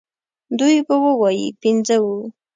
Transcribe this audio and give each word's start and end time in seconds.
دوی 0.59 0.75
به 0.87 0.95
ووايي 1.03 1.47
پنځه 1.61 1.97
وو. 2.03 2.17